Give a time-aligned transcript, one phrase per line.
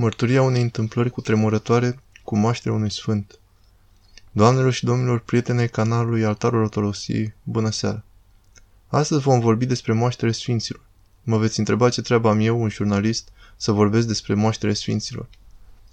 [0.00, 3.38] Mărturia unei întâmplări cu tremurătoare cu moașterea unui sfânt.
[4.32, 8.04] Doamnelor și domnilor prietene canalului Altarul Ortodoxiei, bună seara!
[8.86, 10.80] Astăzi vom vorbi despre moaștere sfinților.
[11.22, 15.28] Mă veți întreba ce treabă am eu, un jurnalist, să vorbesc despre moaștere sfinților.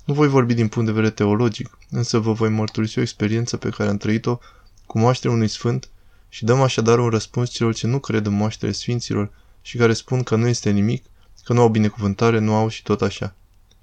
[0.03, 3.69] Nu voi vorbi din punct de vedere teologic, însă vă voi mărturisi o experiență pe
[3.69, 4.39] care am trăit-o
[4.85, 5.89] cu moașterea unui sfânt
[6.29, 9.31] și dăm așadar un răspuns celor ce nu cred în moaștere sfinților
[9.61, 11.05] și care spun că nu este nimic,
[11.43, 13.35] că nu au binecuvântare, nu au și tot așa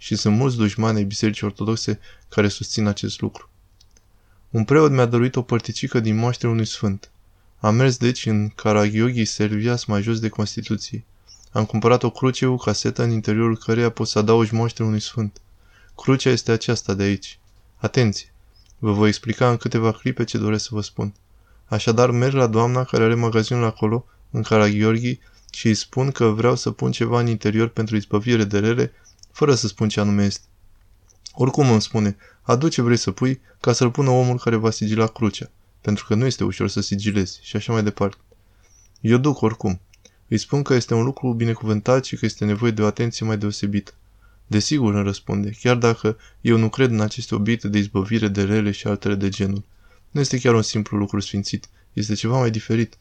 [0.03, 3.51] și sunt mulți dușmani ai Bisericii Ortodoxe care susțin acest lucru.
[4.51, 7.11] Un preot mi-a dăruit o părticică din moașterea unui sfânt.
[7.59, 11.05] Am mers deci în Karagiogi Servias mai jos de Constituție.
[11.53, 15.41] Am cumpărat o cruce cu casetă în interiorul căreia pot să adaugi moașterea unui sfânt.
[15.97, 17.39] Crucea este aceasta de aici.
[17.77, 18.33] Atenție!
[18.79, 21.15] Vă voi explica în câteva clipe ce doresc să vă spun.
[21.67, 25.19] Așadar, merg la doamna care are magazinul acolo, în Karagheorghi,
[25.53, 28.93] și îi spun că vreau să pun ceva în interior pentru izbăvire de rele
[29.33, 30.47] fără să spun ce anume este.
[31.33, 35.07] Oricum îmi spune, adu ce vrei să pui ca să-l pună omul care va sigila
[35.07, 38.17] crucea, pentru că nu este ușor să sigilezi și așa mai departe.
[39.01, 39.81] Eu duc oricum.
[40.29, 43.39] Îi spun că este un lucru binecuvântat și că este nevoie de o atenție mai
[43.39, 43.93] deosebită.
[44.47, 48.71] Desigur, îmi răspunde, chiar dacă eu nu cred în aceste obiecte de izbăvire de rele
[48.71, 49.63] și altele de genul.
[50.11, 52.99] Nu este chiar un simplu lucru sfințit, este ceva mai diferit.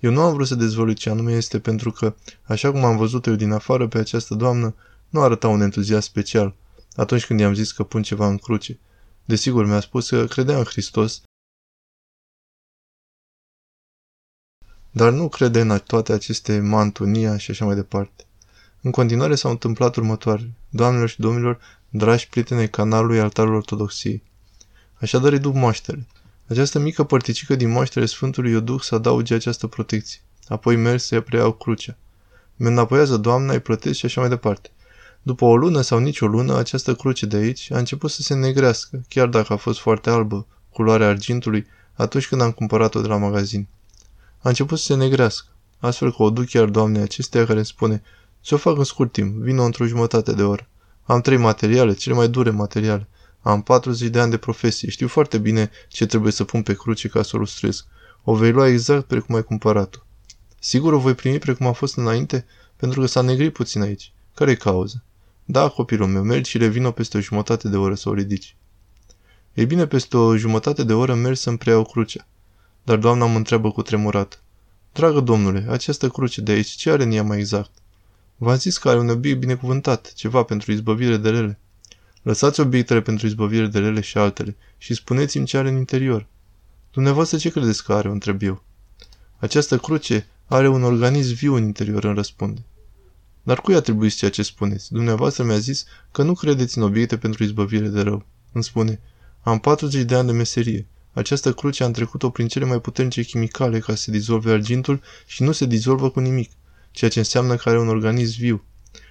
[0.00, 3.26] Eu nu am vrut să dezvălui ce anume este pentru că, așa cum am văzut
[3.26, 4.74] eu din afară pe această doamnă,
[5.10, 6.54] nu arăta un entuziasm special
[6.96, 8.78] atunci când i-am zis că pun ceva în cruce.
[9.24, 11.22] Desigur, mi-a spus că credea în Hristos,
[14.90, 18.24] dar nu crede în toate aceste mantunia și așa mai departe.
[18.80, 20.52] În continuare s-au întâmplat următoarele.
[20.68, 24.22] Doamnelor și domnilor, dragi prieteni canalului Altarul Ortodoxiei.
[24.94, 26.06] Așadar îi duc moaștere.
[26.46, 30.20] Această mică părticică din moaștere Sfântului eu duc să adauge această protecție.
[30.48, 31.96] Apoi merg să-i preiau crucea.
[32.56, 34.70] Mi înapoiază doamna, îi plătesc și așa mai departe.
[35.22, 38.34] După o lună sau nici o lună, această cruce de aici a început să se
[38.34, 43.16] negrească, chiar dacă a fost foarte albă, culoarea argintului, atunci când am cumpărat-o de la
[43.16, 43.68] magazin.
[44.38, 45.48] A început să se negrească,
[45.78, 48.02] astfel că o duc chiar doamnei acesteia care îmi spune
[48.40, 50.68] Ce-o fac în scurt timp, vină într-o jumătate de oră.
[51.02, 53.08] Am trei materiale, cele mai dure materiale.
[53.40, 57.08] Am 40 de ani de profesie, știu foarte bine ce trebuie să pun pe cruce
[57.08, 57.86] ca să o lustrez.
[58.24, 59.98] O vei lua exact precum ai cumpărat-o.
[60.58, 64.12] Sigur o voi primi precum a fost înainte, pentru că s-a negrit puțin aici.
[64.34, 65.02] Care-i cauza?
[65.50, 68.56] Da, copilul meu, mergi și revină peste o jumătate de oră să o ridici.
[69.54, 72.26] Ei bine, peste o jumătate de oră merg să-mi preiau crucea.
[72.82, 74.42] Dar doamna mă întreabă cu tremurat.
[74.92, 77.70] Dragă domnule, această cruce de aici, ce are în ea mai exact?
[78.36, 81.58] V-am zis că are un obiect binecuvântat, ceva pentru izbăvire de rele.
[82.22, 86.26] Lăsați obiectele pentru izbăvire de rele și altele și spuneți-mi ce are în interior.
[86.92, 88.62] Dumneavoastră ce credeți că are, o întreb eu.
[89.38, 92.64] Această cruce are un organism viu în interior, îmi răspunde.
[93.42, 94.92] Dar cui atribuiți ceea ce spuneți?
[94.92, 98.26] Dumneavoastră mi-a zis că nu credeți în obiecte pentru izbăvire de rău.
[98.52, 99.00] Îmi spune,
[99.42, 100.86] am 40 de ani de meserie.
[101.12, 105.42] Această cruce am trecut-o prin cele mai puternice chimicale ca să se dizolve argintul și
[105.42, 106.50] nu se dizolvă cu nimic,
[106.90, 108.64] ceea ce înseamnă că are un organism viu.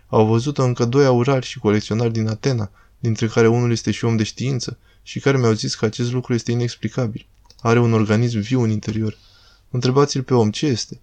[0.08, 4.16] Au văzut-o încă doi aurari și colecționari din Atena, dintre care unul este și om
[4.16, 7.28] de știință, și care mi-au zis că acest lucru este inexplicabil.
[7.62, 9.18] Are un organism viu în interior.
[9.70, 11.00] Întrebați-l pe om ce este.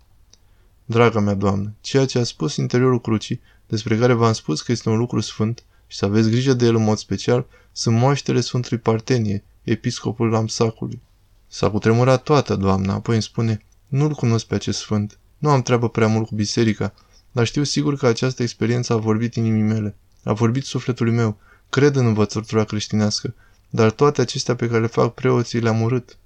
[0.88, 4.88] Draga mea doamnă, ceea ce a spus interiorul crucii, despre care v-am spus că este
[4.88, 8.78] un lucru sfânt și să aveți grijă de el în mod special, sunt moaștele Sfântului
[8.78, 11.00] Partenie, episcopul Lamsacului.
[11.46, 15.88] S-a cutremurat toată, doamna, apoi îmi spune, nu-l cunosc pe acest sfânt, nu am treabă
[15.88, 16.94] prea mult cu biserica,
[17.32, 21.38] dar știu sigur că această experiență a vorbit inimii mele, a vorbit sufletului meu,
[21.70, 23.34] cred în învățătura creștinească,
[23.70, 26.18] dar toate acestea pe care le fac preoții le-am urât.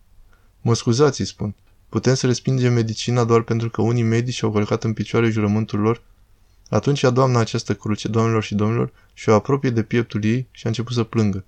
[0.61, 1.55] Mă scuzați, îi spun,
[1.91, 6.03] Putem să respingem medicina doar pentru că unii medici au călcat în picioare jurământul lor?
[6.69, 10.67] Atunci ia doamna această cruce, doamnelor și domnilor, și o apropie de pieptul ei și
[10.67, 11.45] a început să plângă.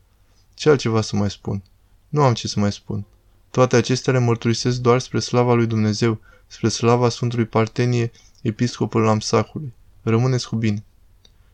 [0.55, 1.63] Ce altceva să mai spun?
[2.09, 3.05] Nu am ce să mai spun.
[3.51, 8.11] Toate acestea le mărturisesc doar spre slava lui Dumnezeu, spre slava Sfântului Partenie,
[8.41, 9.73] episcopul Lamsacului.
[10.03, 10.85] Rămâneți cu bine.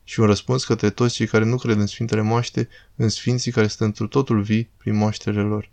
[0.04, 3.66] Și un răspuns către toți cei care nu cred în Sfintele Moaște, în Sfinții care
[3.66, 5.68] sunt într totul vii prin moaștele lor.